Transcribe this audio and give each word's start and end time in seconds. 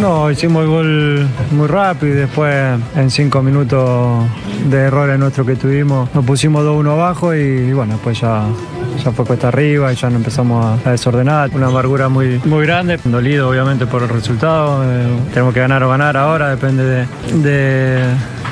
No, 0.00 0.30
hicimos 0.30 0.62
el 0.62 0.68
gol 0.68 1.28
muy 1.50 1.66
rápido 1.66 2.14
y 2.14 2.16
después 2.16 2.78
en 2.94 3.10
cinco 3.10 3.42
minutos 3.42 4.24
de 4.70 4.78
errores 4.78 5.18
nuestros 5.18 5.44
que 5.46 5.56
tuvimos 5.56 6.08
nos 6.14 6.24
pusimos 6.24 6.64
2-1 6.64 6.92
abajo 6.92 7.34
y, 7.34 7.72
bueno, 7.72 7.98
pues 8.02 8.20
ya, 8.20 8.44
ya 9.02 9.10
fue 9.10 9.24
cuesta 9.24 9.48
arriba 9.48 9.92
y 9.92 9.96
ya 9.96 10.08
nos 10.08 10.18
empezamos 10.18 10.80
a, 10.86 10.90
desordenar. 10.90 11.50
Una 11.52 11.66
amargura 11.66 12.08
muy, 12.08 12.40
muy 12.44 12.64
grande, 12.64 12.98
dolido 13.04 13.48
obviamente 13.48 13.86
por 13.86 14.02
el 14.02 14.08
resultado. 14.08 14.84
Eh, 14.84 15.06
tenemos 15.32 15.52
que 15.52 15.60
ganar 15.60 15.82
o 15.82 15.88
ganar 15.88 16.16
ahora, 16.16 16.50
depende 16.50 16.84
de, 16.84 17.06
de, 17.42 18.04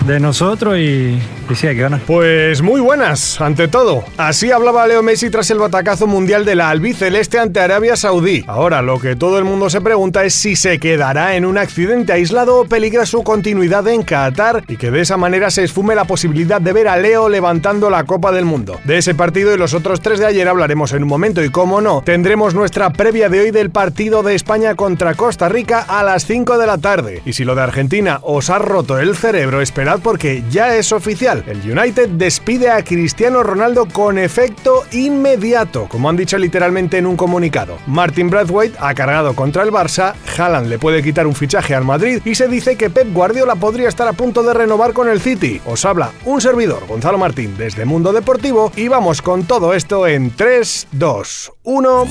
de 0.05 0.21
nosotros 0.21 0.77
y, 0.79 1.19
y 1.49 1.67
hay 1.67 1.75
que 1.75 1.83
ganar. 1.83 2.01
Pues 2.07 2.63
muy 2.63 2.81
buenas, 2.81 3.41
ante 3.41 3.69
todo. 3.69 4.05
Así 4.17 4.51
hablaba 4.51 4.87
Leo 4.87 5.03
Messi 5.03 5.31
tras 5.31 5.51
el 5.51 5.59
batacazo 5.59 6.07
mundial 6.07 6.45
de 6.45 6.55
la 6.55 6.71
albiceleste 6.71 7.39
ante 7.39 7.61
Arabia 7.61 7.97
Saudí. 7.97 8.45
Ahora, 8.47 8.83
lo 8.83 8.99
que 8.99 9.17
todo 9.17 9.39
el 9.39 9.45
mundo 9.45 9.71
se 9.71 9.81
pregunta 9.81 10.25
es 10.25 10.35
si 10.35 10.57
se 10.57 10.79
quedará 10.79 11.37
en 11.37 11.45
un 11.45 11.59
accidente 11.59 12.13
aislado 12.13 12.61
o 12.61 12.65
peligra 12.67 13.07
su 13.07 13.23
continuidad 13.23 13.87
en 13.89 14.03
Qatar 14.03 14.65
y 14.69 14.77
que 14.77 14.91
de 14.91 15.01
esa 15.01 15.17
manera 15.17 15.51
se 15.51 15.65
esfume 15.65 15.95
la 15.95 16.05
posibilidad 16.05 16.61
de 16.61 16.73
ver 16.73 16.89
a 16.89 16.97
Leo 16.97 17.29
levantando 17.29 17.91
la 17.91 18.05
Copa 18.05 18.33
del 18.33 18.45
Mundo. 18.45 18.81
De 18.85 18.99
ese 18.99 19.15
partido 19.15 19.55
y 19.55 19.59
los 19.59 19.75
otros 19.75 20.01
tres 20.01 20.19
de 20.19 20.27
ayer 20.27 20.49
hablaremos 20.49 20.93
en 20.93 21.03
un 21.03 21.09
momento 21.09 21.43
y 21.43 21.51
como 21.51 21.81
no, 21.81 22.03
tendremos 22.05 22.55
nuestra 22.55 22.91
previa 22.91 23.29
de 23.29 23.41
hoy 23.41 23.51
del 23.51 23.71
partido 23.71 24.23
de 24.23 24.35
España 24.35 24.75
contra 24.75 25.15
Costa 25.15 25.49
Rica 25.49 25.81
a 25.81 26.03
las 26.03 26.27
5 26.27 26.59
de 26.59 26.67
la 26.67 26.79
tarde. 26.79 27.23
Y 27.25 27.33
si 27.33 27.45
lo 27.45 27.55
de 27.55 27.63
Argentina 27.63 28.21
os 28.23 28.51
ha 28.51 28.59
roto 28.59 28.99
el 28.99 29.17
cerebro, 29.17 29.61
esperad 29.61 29.86
porque 29.95 30.43
ya 30.51 30.75
es 30.75 30.91
oficial. 30.93 31.45
El 31.47 31.59
United 31.59 32.09
despide 32.11 32.71
a 32.71 32.83
Cristiano 32.83 33.43
Ronaldo 33.43 33.87
con 33.87 34.19
efecto 34.19 34.83
inmediato, 34.91 35.87
como 35.89 36.09
han 36.09 36.17
dicho 36.17 36.37
literalmente 36.39 36.99
en 36.99 37.07
un 37.07 37.17
comunicado. 37.17 37.79
Martin 37.87 38.29
Brathwaite 38.29 38.77
ha 38.81 38.95
cargado 38.95 39.35
contra 39.35 39.63
el 39.63 39.71
Barça, 39.71 40.15
Haaland 40.37 40.69
le 40.69 40.79
puede 40.79 41.03
quitar 41.03 41.27
un 41.27 41.35
fichaje 41.35 41.75
al 41.75 41.85
Madrid 41.85 42.21
y 42.25 42.35
se 42.35 42.49
dice 42.49 42.77
que 42.77 42.91
Pep 42.91 43.13
Guardiola 43.13 43.55
podría 43.55 43.89
estar 43.89 44.09
a 44.09 44.13
punto 44.13 44.43
de 44.43 44.55
renovar 44.55 44.93
con 44.93 45.09
el 45.09 45.21
City. 45.21 45.61
Os 45.65 45.85
habla 45.85 46.11
un 46.25 46.41
servidor, 46.41 46.87
Gonzalo 46.87 47.19
Martín, 47.19 47.57
desde 47.57 47.85
Mundo 47.85 48.13
Deportivo 48.13 48.73
y 48.75 48.89
vamos 48.89 49.23
con 49.23 49.45
todo 49.45 49.73
esto 49.73 50.07
en 50.09 50.33
3, 50.33 50.89
2, 50.93 51.53
1. 51.63 52.09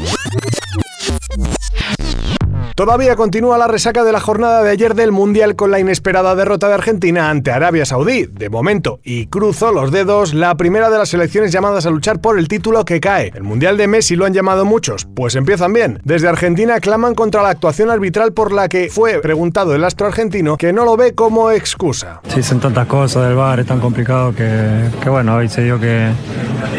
Todavía 2.76 3.16
continúa 3.16 3.58
la 3.58 3.70
resaca 3.70 4.04
de 4.04 4.12
la 4.12 4.20
jornada 4.20 4.62
de 4.62 4.70
ayer 4.70 4.96
del 4.96 5.14
Mundial 5.14 5.56
con 5.56 5.72
la 5.72 5.80
inesperada 5.80 6.36
derrota 6.36 6.68
de 6.68 6.74
Argentina 6.74 7.30
ante 7.30 7.52
Arabia 7.52 7.86
Saudí. 7.86 8.26
De 8.26 8.50
momento, 8.50 9.00
y 9.02 9.28
cruzo 9.28 9.72
los 9.72 9.94
dedos, 9.94 10.34
la 10.34 10.56
primera 10.58 10.90
de 10.90 10.98
las 10.98 11.08
selecciones 11.08 11.54
llamadas 11.54 11.86
a 11.86 11.90
luchar 11.90 12.20
por 12.20 12.38
el 12.38 12.50
título 12.50 12.84
que 12.84 13.00
cae. 13.00 13.32
El 13.34 13.44
Mundial 13.44 13.78
de 13.78 13.88
Messi 13.88 14.18
lo 14.18 14.26
han 14.26 14.34
llamado 14.34 14.66
muchos, 14.66 15.08
pues 15.16 15.36
empiezan 15.36 15.72
bien. 15.72 16.02
Desde 16.04 16.28
Argentina 16.28 16.82
claman 16.82 17.16
contra 17.16 17.42
la 17.42 17.48
actuación 17.52 17.90
arbitral 17.90 18.34
por 18.34 18.52
la 18.52 18.68
que 18.68 18.90
fue 18.90 19.22
preguntado 19.22 19.74
el 19.74 19.86
astro 19.86 20.08
argentino 20.08 20.58
que 20.58 20.74
no 20.74 20.84
lo 20.84 20.98
ve 20.98 21.16
como 21.16 21.52
excusa. 21.52 22.20
Sí, 22.28 22.44
son 22.44 22.60
tantas 22.60 22.88
cosas 22.88 23.26
del 23.26 23.38
bar, 23.38 23.62
es 23.62 23.68
tan 23.68 23.80
complicado 23.80 24.36
que, 24.36 24.90
bueno, 25.08 25.38
hoy 25.38 25.48
se 25.48 25.64
dio 25.64 25.80
que, 25.80 26.12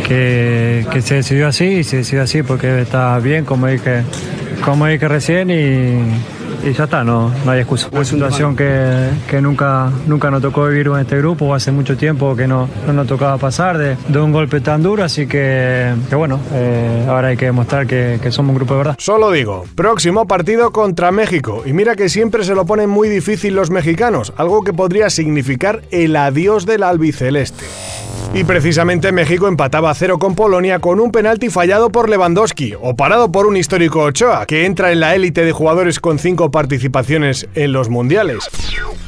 que 0.07 1.01
se 1.01 1.15
decidió 1.15 1.49
así 1.49 1.65
y 1.65 1.85
se 1.85 1.97
decidió 1.97 2.23
así 2.23 2.43
porque 2.43 2.83
está 2.83 3.19
bien, 3.19 3.47
como 3.47 3.67
dije 3.67 4.05
como 4.65 4.87
dije 4.87 5.09
recién 5.09 5.51
y, 5.51 6.69
y 6.69 6.73
ya 6.73 6.85
está, 6.85 7.05
no, 7.05 7.33
no 7.45 7.51
hay 7.51 7.61
excusa. 7.61 7.89
Una 7.93 8.05
situación 8.05 8.57
que, 8.57 9.11
que, 9.29 9.41
nunca, 9.41 9.91
nunca 10.07 10.31
nos 10.31 10.43
tocó 10.43 10.67
vivir 10.67 10.89
en 10.89 10.99
este 10.99 11.19
grupo, 11.19 11.55
hace 11.55 11.71
mucho 11.71 11.97
tiempo 11.97 12.35
que 12.35 12.47
no, 12.47 12.69
no 12.87 12.93
nos 12.93 13.07
tocaba 13.07 13.39
pasar 13.39 13.79
de, 13.79 13.97
de, 14.09 14.19
un 14.19 14.33
golpe 14.33 14.61
tan 14.61 14.83
duro, 14.83 15.05
así 15.05 15.27
que, 15.27 15.95
que 16.09 16.15
bueno, 16.15 16.41
eh, 16.53 17.07
ahora 17.09 17.29
hay 17.29 17.37
que 17.37 17.47
demostrar 17.47 17.87
que, 17.87 18.19
que, 18.23 18.33
somos 18.33 18.51
un 18.51 18.57
grupo 18.57 18.75
de 18.75 18.79
verdad. 18.79 18.97
Solo 18.99 19.31
digo, 19.31 19.65
próximo 19.75 20.27
partido 20.27 20.73
contra 20.73 21.13
México, 21.13 21.63
y 21.65 21.73
mira 21.73 21.95
que 21.97 22.09
siempre 22.09 22.45
se 22.45 22.55
lo 22.55 22.67
ponen 22.67 22.91
muy 22.91 23.09
difícil 23.09 23.55
los 23.55 23.71
mexicanos, 23.71 24.33
algo 24.37 24.63
que 24.63 24.73
podría 24.73 25.11
significar 25.11 25.83
el 25.91 26.17
adiós 26.17 26.67
del 26.67 26.83
albiceleste. 26.83 27.65
Y 28.35 28.45
precisamente 28.45 29.13
México 29.13 29.49
empataba 29.49 29.91
a 29.91 29.95
cero 29.95 30.19
con 30.19 30.35
Polonia 30.35 30.79
con 30.79 31.01
un 31.01 31.11
penalti 31.11 31.49
fallado 31.49 31.91
por 31.91 32.09
Lewandowski 32.09 32.75
o 32.81 32.95
parado 32.95 33.33
por 33.33 33.47
un 33.47 33.57
histórico 33.57 34.03
Ochoa, 34.03 34.45
que 34.47 34.67
entra 34.67 34.93
en 34.93 35.01
la 35.01 35.15
élite 35.15 35.45
de 35.45 35.53
jugadores 35.53 36.01
con 36.01 36.19
cinco 36.19 36.51
participaciones 36.51 37.49
en 37.55 37.73
los 37.73 37.89
mundiales. 37.89 38.51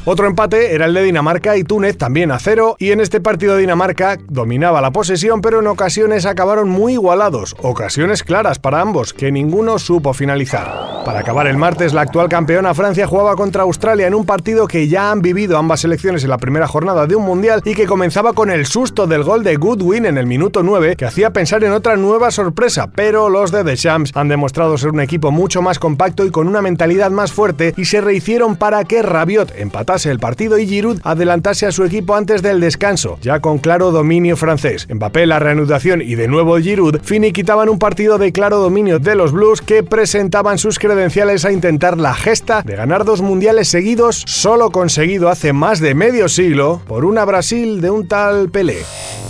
Otro 0.05 0.25
empate 0.25 0.73
era 0.73 0.85
el 0.85 0.93
de 0.95 1.03
Dinamarca 1.03 1.57
y 1.57 1.63
Túnez 1.63 1.97
también 1.97 2.31
a 2.31 2.39
cero, 2.39 2.75
y 2.79 2.91
en 2.91 3.01
este 3.01 3.21
partido 3.21 3.57
Dinamarca 3.57 4.17
dominaba 4.27 4.81
la 4.81 4.91
posesión, 4.91 5.41
pero 5.41 5.59
en 5.59 5.67
ocasiones 5.67 6.25
acabaron 6.25 6.69
muy 6.69 6.93
igualados, 6.93 7.55
ocasiones 7.61 8.23
claras 8.23 8.57
para 8.57 8.81
ambos, 8.81 9.13
que 9.13 9.31
ninguno 9.31 9.77
supo 9.77 10.13
finalizar. 10.13 11.03
Para 11.05 11.19
acabar 11.19 11.47
el 11.47 11.57
martes, 11.57 11.93
la 11.93 12.01
actual 12.01 12.29
campeona 12.29 12.73
Francia 12.73 13.07
jugaba 13.07 13.35
contra 13.35 13.63
Australia 13.63 14.07
en 14.07 14.15
un 14.15 14.25
partido 14.25 14.67
que 14.67 14.87
ya 14.87 15.11
han 15.11 15.21
vivido 15.21 15.57
ambas 15.57 15.81
selecciones 15.81 16.23
en 16.23 16.29
la 16.29 16.37
primera 16.37 16.67
jornada 16.67 17.05
de 17.05 17.15
un 17.15 17.25
mundial 17.25 17.61
y 17.65 17.75
que 17.75 17.85
comenzaba 17.85 18.33
con 18.33 18.49
el 18.49 18.65
susto 18.65 19.05
del 19.09 19.23
gol 19.23 19.43
de 19.43 19.57
Goodwin 19.57 20.05
en 20.05 20.17
el 20.17 20.25
minuto 20.25 20.63
9, 20.63 20.95
que 20.95 21.05
hacía 21.05 21.31
pensar 21.31 21.63
en 21.63 21.73
otra 21.73 21.97
nueva 21.97 22.31
sorpresa, 22.31 22.89
pero 22.95 23.29
los 23.29 23.51
de 23.51 23.63
Deschamps 23.63 24.11
han 24.15 24.29
demostrado 24.29 24.77
ser 24.77 24.91
un 24.91 25.01
equipo 25.01 25.31
mucho 25.31 25.61
más 25.61 25.79
compacto 25.79 26.25
y 26.25 26.31
con 26.31 26.47
una 26.47 26.61
mentalidad 26.61 27.11
más 27.11 27.31
fuerte 27.31 27.73
y 27.75 27.85
se 27.85 28.01
rehicieron 28.01 28.55
para 28.55 28.83
que 28.85 29.01
Rabiot 29.01 29.53
empatase 29.57 30.11
el 30.11 30.19
partido 30.19 30.57
y 30.57 30.67
Giroud 30.67 31.01
adelantase 31.03 31.65
a 31.65 31.71
su 31.71 31.83
equipo 31.83 32.15
antes 32.15 32.41
del 32.41 32.61
descanso, 32.61 33.17
ya 33.21 33.39
con 33.39 33.57
claro 33.57 33.91
dominio 33.91 34.37
francés. 34.37 34.87
Mbappé, 34.89 35.25
la 35.25 35.39
reanudación 35.39 36.01
y 36.01 36.15
de 36.15 36.27
nuevo 36.27 36.57
Giroud 36.57 37.01
finiquitaban 37.01 37.69
un 37.69 37.79
partido 37.79 38.17
de 38.17 38.31
claro 38.31 38.59
dominio 38.59 38.99
de 38.99 39.15
los 39.15 39.31
Blues 39.31 39.61
que 39.61 39.83
presentaban 39.83 40.57
sus 40.57 40.79
credenciales 40.79 41.45
a 41.45 41.51
intentar 41.51 41.97
la 41.97 42.13
gesta 42.13 42.61
de 42.61 42.75
ganar 42.75 43.05
dos 43.05 43.21
mundiales 43.21 43.67
seguidos, 43.67 44.23
solo 44.27 44.71
conseguido 44.71 45.29
hace 45.29 45.53
más 45.53 45.79
de 45.79 45.95
medio 45.95 46.29
siglo 46.29 46.81
por 46.87 47.05
una 47.05 47.25
Brasil 47.25 47.81
de 47.81 47.89
un 47.89 48.07
tal 48.07 48.49
Pelé. 48.49 48.77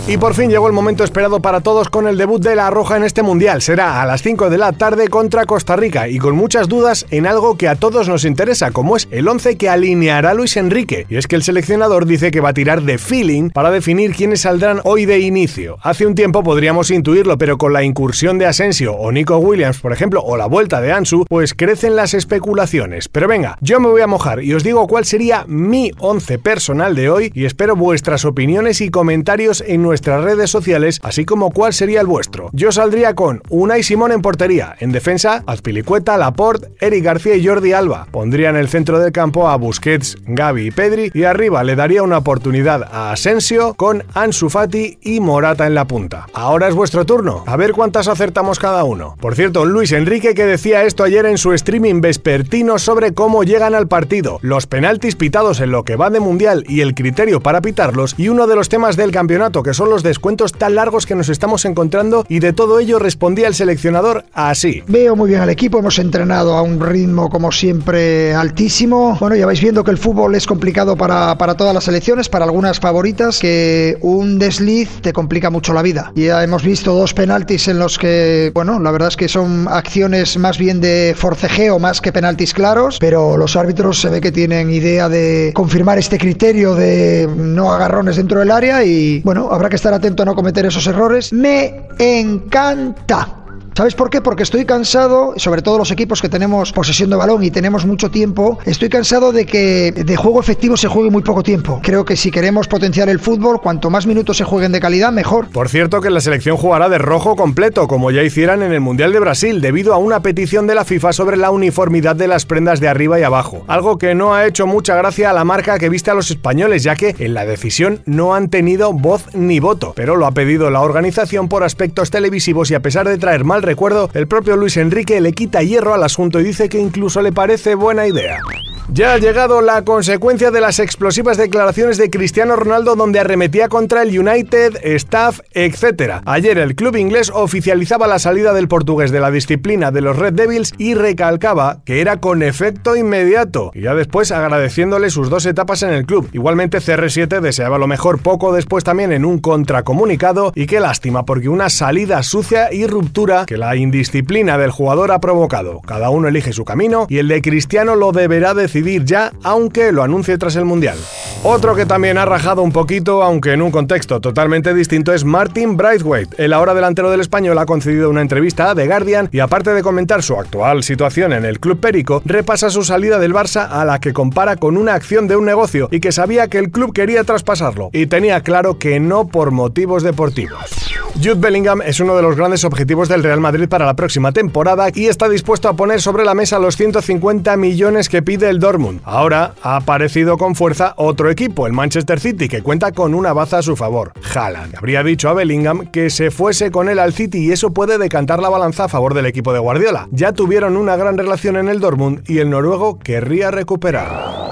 Y 0.06 0.16
por 0.16 0.34
fin 0.34 0.50
llegó 0.50 0.66
el 0.66 0.72
momento 0.72 1.04
esperado 1.04 1.40
para 1.40 1.60
todos 1.60 1.88
con 1.88 2.08
el 2.08 2.16
debut 2.16 2.42
de 2.42 2.56
La 2.56 2.70
Roja 2.70 2.96
en 2.96 3.04
este 3.04 3.22
mundial. 3.22 3.62
Será 3.62 4.02
a 4.02 4.06
las 4.06 4.22
5 4.22 4.50
de 4.50 4.58
la 4.58 4.72
tarde 4.72 5.06
contra 5.08 5.44
Costa 5.46 5.76
Rica 5.76 6.08
y 6.08 6.18
con 6.18 6.34
muchas 6.34 6.68
dudas 6.68 7.06
en 7.10 7.26
algo 7.26 7.56
que 7.56 7.68
a 7.68 7.76
todos 7.76 8.08
nos 8.08 8.24
interesa, 8.24 8.72
como 8.72 8.96
es 8.96 9.06
el 9.12 9.28
11 9.28 9.56
que 9.56 9.68
alineará 9.68 10.34
Luis 10.34 10.56
Enrique. 10.56 11.06
Y 11.08 11.16
es 11.16 11.28
que 11.28 11.36
el 11.36 11.44
seleccionador 11.44 12.06
dice 12.06 12.32
que 12.32 12.40
va 12.40 12.48
a 12.48 12.54
tirar 12.54 12.82
de 12.82 12.98
feeling 12.98 13.50
para 13.50 13.70
definir 13.70 14.16
quiénes 14.16 14.40
saldrán 14.40 14.80
hoy 14.84 15.04
de 15.04 15.20
inicio. 15.20 15.78
Hace 15.82 16.06
un 16.06 16.16
tiempo 16.16 16.42
podríamos 16.42 16.90
intuirlo, 16.90 17.38
pero 17.38 17.56
con 17.56 17.72
la 17.72 17.84
incursión 17.84 18.38
de 18.38 18.46
Asensio 18.46 18.94
o 18.94 19.12
Nico 19.12 19.36
Williams, 19.36 19.78
por 19.78 19.92
ejemplo, 19.92 20.22
o 20.22 20.36
la 20.36 20.46
vuelta 20.46 20.80
de 20.80 20.92
Ansu, 20.92 21.24
pues 21.28 21.54
crecen 21.54 21.94
las 21.94 22.14
especulaciones. 22.14 23.08
Pero 23.08 23.28
venga, 23.28 23.58
yo 23.60 23.78
me 23.78 23.88
voy 23.88 24.00
a 24.00 24.08
mojar 24.08 24.42
y 24.42 24.54
os 24.54 24.64
digo 24.64 24.88
cuál 24.88 25.04
sería 25.04 25.44
mi 25.46 25.92
11 25.98 26.38
personal 26.38 26.96
de 26.96 27.10
hoy 27.10 27.30
y 27.34 27.44
espero 27.44 27.76
vuestras 27.76 28.24
opiniones 28.24 28.80
y 28.80 28.90
comentarios 28.90 29.62
en 29.64 29.89
nuestras 29.90 30.22
redes 30.22 30.48
sociales, 30.48 31.00
así 31.02 31.24
como 31.24 31.50
cuál 31.50 31.72
sería 31.72 32.00
el 32.00 32.06
vuestro. 32.06 32.48
Yo 32.52 32.70
saldría 32.70 33.16
con 33.16 33.42
Unai 33.48 33.82
Simón 33.82 34.12
en 34.12 34.22
portería, 34.22 34.76
en 34.78 34.92
defensa, 34.92 35.42
Azpilicueta, 35.46 36.16
Laporte, 36.16 36.68
Eric 36.78 37.02
García 37.02 37.34
y 37.34 37.44
Jordi 37.44 37.72
Alba. 37.72 38.06
Pondría 38.12 38.50
en 38.50 38.56
el 38.56 38.68
centro 38.68 39.00
del 39.00 39.10
campo 39.10 39.48
a 39.48 39.56
Busquets, 39.56 40.16
Gaby 40.26 40.68
y 40.68 40.70
Pedri 40.70 41.10
y 41.12 41.24
arriba 41.24 41.64
le 41.64 41.74
daría 41.74 42.04
una 42.04 42.18
oportunidad 42.18 42.84
a 42.84 43.10
Asensio 43.10 43.74
con 43.74 44.04
Ansu 44.14 44.48
Fati 44.48 44.98
y 45.02 45.18
Morata 45.18 45.66
en 45.66 45.74
la 45.74 45.86
punta. 45.86 46.28
Ahora 46.34 46.68
es 46.68 46.76
vuestro 46.76 47.04
turno, 47.04 47.42
a 47.48 47.56
ver 47.56 47.72
cuántas 47.72 48.06
acertamos 48.06 48.60
cada 48.60 48.84
uno. 48.84 49.16
Por 49.20 49.34
cierto, 49.34 49.64
Luis 49.64 49.90
Enrique 49.90 50.34
que 50.34 50.46
decía 50.46 50.84
esto 50.84 51.02
ayer 51.02 51.26
en 51.26 51.36
su 51.36 51.52
streaming 51.52 52.00
vespertino 52.00 52.78
sobre 52.78 53.12
cómo 53.12 53.42
llegan 53.42 53.74
al 53.74 53.88
partido, 53.88 54.38
los 54.42 54.68
penaltis 54.68 55.16
pitados 55.16 55.58
en 55.58 55.72
lo 55.72 55.82
que 55.82 55.96
va 55.96 56.10
de 56.10 56.20
mundial 56.20 56.64
y 56.68 56.80
el 56.80 56.94
criterio 56.94 57.40
para 57.40 57.60
pitarlos 57.60 58.14
y 58.16 58.28
uno 58.28 58.46
de 58.46 58.54
los 58.54 58.68
temas 58.68 58.96
del 58.96 59.10
campeonato 59.10 59.64
que 59.64 59.74
son 59.74 59.79
los 59.88 60.02
descuentos 60.02 60.52
tan 60.52 60.74
largos 60.74 61.06
que 61.06 61.14
nos 61.14 61.28
estamos 61.28 61.64
encontrando 61.64 62.24
y 62.28 62.40
de 62.40 62.52
todo 62.52 62.78
ello 62.78 62.98
respondía 62.98 63.48
el 63.48 63.54
seleccionador 63.54 64.24
así. 64.32 64.82
Veo 64.86 65.16
muy 65.16 65.30
bien 65.30 65.40
al 65.40 65.50
equipo, 65.50 65.78
hemos 65.78 65.98
entrenado 65.98 66.56
a 66.56 66.62
un 66.62 66.80
ritmo 66.80 67.30
como 67.30 67.52
siempre 67.52 68.34
altísimo. 68.34 69.16
Bueno, 69.18 69.36
ya 69.36 69.46
vais 69.46 69.60
viendo 69.60 69.84
que 69.84 69.90
el 69.90 69.98
fútbol 69.98 70.34
es 70.34 70.46
complicado 70.46 70.96
para, 70.96 71.36
para 71.38 71.54
todas 71.54 71.74
las 71.74 71.84
selecciones, 71.84 72.28
para 72.28 72.44
algunas 72.44 72.80
favoritas, 72.80 73.38
que 73.38 73.96
un 74.00 74.38
desliz 74.38 75.00
te 75.00 75.12
complica 75.12 75.50
mucho 75.50 75.72
la 75.72 75.82
vida. 75.82 76.12
Ya 76.14 76.42
hemos 76.44 76.62
visto 76.62 76.94
dos 76.94 77.14
penaltis 77.14 77.68
en 77.68 77.78
los 77.78 77.96
que, 77.98 78.50
bueno, 78.54 78.78
la 78.78 78.90
verdad 78.90 79.08
es 79.08 79.16
que 79.16 79.28
son 79.28 79.66
acciones 79.68 80.36
más 80.36 80.58
bien 80.58 80.80
de 80.80 81.14
forcejeo 81.16 81.78
más 81.78 82.00
que 82.00 82.12
penaltis 82.12 82.52
claros, 82.52 82.98
pero 83.00 83.36
los 83.36 83.56
árbitros 83.56 84.00
se 84.00 84.10
ve 84.10 84.20
que 84.20 84.32
tienen 84.32 84.70
idea 84.70 85.08
de 85.08 85.52
confirmar 85.54 85.98
este 85.98 86.18
criterio 86.18 86.74
de 86.74 87.28
no 87.34 87.72
agarrones 87.72 88.16
dentro 88.16 88.40
del 88.40 88.50
área 88.50 88.84
y, 88.84 89.20
bueno, 89.20 89.48
habrá 89.50 89.68
que 89.70 89.76
estar 89.76 89.94
atento 89.94 90.22
a 90.22 90.26
no 90.26 90.34
cometer 90.34 90.66
esos 90.66 90.86
errores. 90.86 91.32
Me 91.32 91.86
encanta 91.98 93.39
¿Sabes 93.74 93.94
por 93.94 94.10
qué? 94.10 94.20
Porque 94.20 94.42
estoy 94.42 94.64
cansado, 94.64 95.32
sobre 95.36 95.62
todo 95.62 95.78
los 95.78 95.90
equipos 95.90 96.20
que 96.20 96.28
tenemos 96.28 96.72
posesión 96.72 97.08
de 97.08 97.16
balón 97.16 97.42
y 97.42 97.50
tenemos 97.50 97.86
mucho 97.86 98.10
tiempo, 98.10 98.58
estoy 98.66 98.88
cansado 98.88 99.32
de 99.32 99.46
que 99.46 99.92
de 99.92 100.16
juego 100.16 100.40
efectivo 100.40 100.76
se 100.76 100.88
juegue 100.88 101.10
muy 101.10 101.22
poco 101.22 101.42
tiempo. 101.42 101.80
Creo 101.82 102.04
que 102.04 102.16
si 102.16 102.30
queremos 102.30 102.68
potenciar 102.68 103.08
el 103.08 103.20
fútbol, 103.20 103.60
cuanto 103.60 103.88
más 103.88 104.06
minutos 104.06 104.36
se 104.36 104.44
jueguen 104.44 104.72
de 104.72 104.80
calidad, 104.80 105.12
mejor. 105.12 105.48
Por 105.48 105.68
cierto 105.68 106.00
que 106.00 106.10
la 106.10 106.20
selección 106.20 106.56
jugará 106.56 106.88
de 106.88 106.98
rojo 106.98 107.36
completo, 107.36 107.88
como 107.88 108.10
ya 108.10 108.22
hicieran 108.22 108.62
en 108.62 108.72
el 108.72 108.80
Mundial 108.80 109.12
de 109.12 109.20
Brasil, 109.20 109.60
debido 109.60 109.94
a 109.94 109.98
una 109.98 110.20
petición 110.20 110.66
de 110.66 110.74
la 110.74 110.84
FIFA 110.84 111.12
sobre 111.12 111.36
la 111.36 111.50
uniformidad 111.50 112.16
de 112.16 112.28
las 112.28 112.44
prendas 112.44 112.80
de 112.80 112.88
arriba 112.88 113.18
y 113.18 113.22
abajo. 113.22 113.64
Algo 113.66 113.96
que 113.96 114.14
no 114.14 114.34
ha 114.34 114.46
hecho 114.46 114.66
mucha 114.66 114.94
gracia 114.96 115.30
a 115.30 115.32
la 115.32 115.44
marca 115.44 115.78
que 115.78 115.88
viste 115.88 116.10
a 116.10 116.14
los 116.14 116.30
españoles, 116.30 116.82
ya 116.82 116.96
que 116.96 117.14
en 117.18 117.34
la 117.34 117.46
decisión 117.46 118.02
no 118.04 118.34
han 118.34 118.50
tenido 118.50 118.92
voz 118.92 119.34
ni 119.34 119.60
voto, 119.60 119.92
pero 119.96 120.16
lo 120.16 120.26
ha 120.26 120.32
pedido 120.32 120.70
la 120.70 120.82
organización 120.82 121.48
por 121.48 121.62
aspectos 121.62 122.10
televisivos 122.10 122.70
y 122.70 122.74
a 122.74 122.80
pesar 122.80 123.08
de 123.08 123.16
traer 123.16 123.44
mal 123.44 123.59
recuerdo, 123.62 124.10
el 124.14 124.26
propio 124.26 124.56
Luis 124.56 124.76
Enrique 124.76 125.20
le 125.20 125.32
quita 125.32 125.62
hierro 125.62 125.94
al 125.94 126.02
asunto 126.02 126.40
y 126.40 126.44
dice 126.44 126.68
que 126.68 126.78
incluso 126.78 127.22
le 127.22 127.32
parece 127.32 127.74
buena 127.74 128.06
idea. 128.06 128.38
Ya 128.88 129.14
ha 129.14 129.18
llegado 129.18 129.62
la 129.62 129.82
consecuencia 129.84 130.50
de 130.50 130.60
las 130.60 130.80
explosivas 130.80 131.36
declaraciones 131.36 131.96
de 131.96 132.10
Cristiano 132.10 132.56
Ronaldo 132.56 132.96
donde 132.96 133.20
arremetía 133.20 133.68
contra 133.68 134.02
el 134.02 134.18
United, 134.18 134.78
staff, 134.82 135.40
etc. 135.52 136.22
Ayer 136.24 136.58
el 136.58 136.74
club 136.74 136.96
inglés 136.96 137.30
oficializaba 137.32 138.08
la 138.08 138.18
salida 138.18 138.52
del 138.52 138.68
portugués 138.68 139.12
de 139.12 139.20
la 139.20 139.30
disciplina 139.30 139.90
de 139.92 140.00
los 140.00 140.18
Red 140.18 140.34
Devils 140.34 140.74
y 140.76 140.94
recalcaba 140.94 141.82
que 141.84 142.00
era 142.00 142.18
con 142.18 142.42
efecto 142.42 142.96
inmediato, 142.96 143.70
y 143.74 143.82
ya 143.82 143.94
después 143.94 144.32
agradeciéndole 144.32 145.10
sus 145.10 145.30
dos 145.30 145.46
etapas 145.46 145.82
en 145.82 145.90
el 145.90 146.04
club. 146.04 146.28
Igualmente 146.32 146.78
CR7 146.78 147.40
deseaba 147.40 147.78
lo 147.78 147.86
mejor 147.86 148.20
poco 148.20 148.52
después 148.52 148.82
también 148.82 149.12
en 149.12 149.24
un 149.24 149.38
contracomunicado 149.38 150.52
y 150.54 150.66
qué 150.66 150.80
lástima 150.80 151.24
porque 151.24 151.48
una 151.48 151.70
salida 151.70 152.22
sucia 152.22 152.72
y 152.72 152.86
ruptura 152.86 153.46
que 153.46 153.56
la 153.56 153.76
indisciplina 153.76 154.58
del 154.58 154.70
jugador 154.70 155.12
ha 155.12 155.20
provocado. 155.20 155.80
Cada 155.86 156.10
uno 156.10 156.28
elige 156.28 156.52
su 156.52 156.64
camino 156.64 157.06
y 157.08 157.18
el 157.18 157.28
de 157.28 157.40
Cristiano 157.40 157.94
lo 157.94 158.12
deberá 158.12 158.54
decidir 158.70 159.04
ya, 159.04 159.32
aunque 159.42 159.90
lo 159.90 160.04
anuncie 160.04 160.38
tras 160.38 160.54
el 160.54 160.64
Mundial. 160.64 160.96
Otro 161.42 161.74
que 161.74 161.86
también 161.86 162.18
ha 162.18 162.24
rajado 162.24 162.62
un 162.62 162.70
poquito, 162.70 163.22
aunque 163.22 163.52
en 163.52 163.62
un 163.62 163.72
contexto 163.72 164.20
totalmente 164.20 164.74
distinto, 164.74 165.12
es 165.12 165.24
Martin 165.24 165.76
Braithwaite. 165.76 166.36
El 166.42 166.52
ahora 166.52 166.74
delantero 166.74 167.10
del 167.10 167.20
español 167.20 167.58
ha 167.58 167.66
concedido 167.66 168.10
una 168.10 168.20
entrevista 168.20 168.70
a 168.70 168.74
The 168.74 168.86
Guardian 168.86 169.28
y 169.32 169.40
aparte 169.40 169.72
de 169.74 169.82
comentar 169.82 170.22
su 170.22 170.36
actual 170.36 170.84
situación 170.84 171.32
en 171.32 171.44
el 171.44 171.58
club 171.58 171.80
Perico, 171.80 172.22
repasa 172.24 172.70
su 172.70 172.84
salida 172.84 173.18
del 173.18 173.34
Barça 173.34 173.68
a 173.68 173.84
la 173.84 173.98
que 173.98 174.12
compara 174.12 174.56
con 174.56 174.76
una 174.76 174.94
acción 174.94 175.26
de 175.26 175.36
un 175.36 175.46
negocio 175.46 175.88
y 175.90 175.98
que 175.98 176.12
sabía 176.12 176.48
que 176.48 176.58
el 176.58 176.70
club 176.70 176.92
quería 176.92 177.24
traspasarlo 177.24 177.90
y 177.92 178.06
tenía 178.06 178.42
claro 178.42 178.78
que 178.78 179.00
no 179.00 179.26
por 179.26 179.50
motivos 179.50 180.02
deportivos. 180.02 180.90
Jude 181.14 181.34
Bellingham 181.34 181.82
es 181.82 182.00
uno 182.00 182.16
de 182.16 182.22
los 182.22 182.36
grandes 182.36 182.64
objetivos 182.64 183.08
del 183.08 183.22
Real 183.22 183.40
Madrid 183.40 183.68
para 183.68 183.84
la 183.84 183.94
próxima 183.94 184.32
temporada 184.32 184.88
y 184.94 185.06
está 185.06 185.28
dispuesto 185.28 185.68
a 185.68 185.74
poner 185.74 186.00
sobre 186.00 186.24
la 186.24 186.34
mesa 186.34 186.58
los 186.58 186.76
150 186.76 187.56
millones 187.56 188.08
que 188.08 188.22
pide 188.22 188.48
Dortmund. 188.60 189.00
Ahora 189.04 189.54
ha 189.62 189.76
aparecido 189.76 190.38
con 190.38 190.54
fuerza 190.54 190.94
otro 190.96 191.30
equipo, 191.30 191.66
el 191.66 191.72
Manchester 191.72 192.20
City, 192.20 192.48
que 192.48 192.62
cuenta 192.62 192.92
con 192.92 193.14
una 193.14 193.32
baza 193.32 193.58
a 193.58 193.62
su 193.62 193.76
favor, 193.76 194.12
Haaland. 194.34 194.76
Habría 194.76 195.02
dicho 195.02 195.28
a 195.28 195.34
Bellingham 195.34 195.86
que 195.90 196.10
se 196.10 196.30
fuese 196.30 196.70
con 196.70 196.88
él 196.88 196.98
al 196.98 197.12
City 197.12 197.38
y 197.38 197.52
eso 197.52 197.72
puede 197.72 197.98
decantar 197.98 198.40
la 198.40 198.48
balanza 198.48 198.84
a 198.84 198.88
favor 198.88 199.14
del 199.14 199.26
equipo 199.26 199.52
de 199.52 199.58
Guardiola. 199.58 200.08
Ya 200.12 200.32
tuvieron 200.32 200.76
una 200.76 200.96
gran 200.96 201.18
relación 201.18 201.56
en 201.56 201.68
el 201.68 201.80
Dortmund 201.80 202.22
y 202.28 202.38
el 202.38 202.50
noruego 202.50 202.98
querría 202.98 203.50
recuperar. 203.50 204.49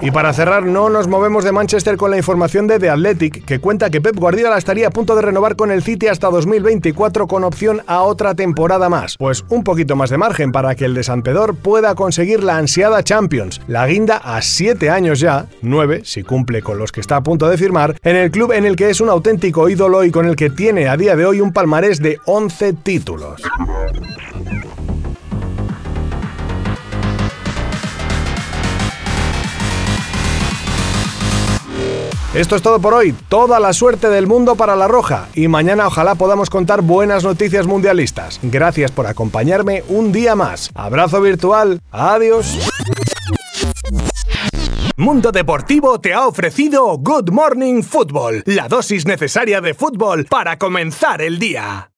Y 0.00 0.12
para 0.12 0.32
cerrar, 0.32 0.64
no 0.64 0.90
nos 0.90 1.08
movemos 1.08 1.42
de 1.42 1.50
Manchester 1.50 1.96
con 1.96 2.12
la 2.12 2.16
información 2.16 2.68
de 2.68 2.78
The 2.78 2.90
Athletic, 2.90 3.44
que 3.44 3.58
cuenta 3.58 3.90
que 3.90 4.00
Pep 4.00 4.16
Guardiola 4.16 4.56
estaría 4.56 4.88
a 4.88 4.90
punto 4.90 5.16
de 5.16 5.22
renovar 5.22 5.56
con 5.56 5.72
el 5.72 5.82
City 5.82 6.06
hasta 6.06 6.30
2024 6.30 7.26
con 7.26 7.42
opción 7.42 7.82
a 7.88 8.02
otra 8.02 8.34
temporada 8.34 8.88
más. 8.88 9.16
Pues 9.16 9.44
un 9.48 9.64
poquito 9.64 9.96
más 9.96 10.10
de 10.10 10.18
margen 10.18 10.52
para 10.52 10.76
que 10.76 10.84
el 10.84 10.94
de 10.94 11.02
San 11.02 11.22
Pedor 11.22 11.56
pueda 11.56 11.96
conseguir 11.96 12.44
la 12.44 12.58
ansiada 12.58 13.02
Champions, 13.02 13.60
la 13.66 13.88
guinda 13.88 14.18
a 14.18 14.40
7 14.40 14.88
años 14.88 15.18
ya, 15.18 15.46
9 15.62 16.02
si 16.04 16.22
cumple 16.22 16.62
con 16.62 16.78
los 16.78 16.92
que 16.92 17.00
está 17.00 17.16
a 17.16 17.22
punto 17.22 17.48
de 17.48 17.58
firmar, 17.58 17.96
en 18.04 18.14
el 18.14 18.30
club 18.30 18.52
en 18.52 18.66
el 18.66 18.76
que 18.76 18.90
es 18.90 19.00
un 19.00 19.08
auténtico 19.08 19.68
ídolo 19.68 20.04
y 20.04 20.12
con 20.12 20.26
el 20.26 20.36
que 20.36 20.50
tiene 20.50 20.88
a 20.88 20.96
día 20.96 21.16
de 21.16 21.26
hoy 21.26 21.40
un 21.40 21.52
palmarés 21.52 22.00
de 22.00 22.18
11 22.24 22.72
títulos. 22.74 23.42
Esto 32.38 32.54
es 32.54 32.62
todo 32.62 32.78
por 32.78 32.94
hoy, 32.94 33.16
toda 33.28 33.58
la 33.58 33.72
suerte 33.72 34.08
del 34.10 34.28
mundo 34.28 34.54
para 34.54 34.76
la 34.76 34.86
Roja 34.86 35.26
y 35.34 35.48
mañana 35.48 35.88
ojalá 35.88 36.14
podamos 36.14 36.50
contar 36.50 36.82
buenas 36.82 37.24
noticias 37.24 37.66
mundialistas. 37.66 38.38
Gracias 38.44 38.92
por 38.92 39.08
acompañarme 39.08 39.82
un 39.88 40.12
día 40.12 40.36
más. 40.36 40.70
Abrazo 40.76 41.20
virtual, 41.20 41.80
adiós. 41.90 42.56
Mundo 44.96 45.32
Deportivo 45.32 46.00
te 46.00 46.12
ha 46.14 46.28
ofrecido 46.28 46.96
Good 46.98 47.30
Morning 47.30 47.82
Football, 47.82 48.44
la 48.46 48.68
dosis 48.68 49.04
necesaria 49.04 49.60
de 49.60 49.74
fútbol 49.74 50.24
para 50.24 50.58
comenzar 50.58 51.22
el 51.22 51.40
día. 51.40 51.86